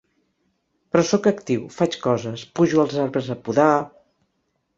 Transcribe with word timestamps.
Però 0.95 1.03
sóc 1.09 1.29
actiu, 1.31 1.67
faig 1.75 1.99
coses, 2.07 2.47
pujo 2.61 2.83
als 2.85 2.97
arbres 3.05 3.31
a 3.37 3.39
podar…. 3.45 3.71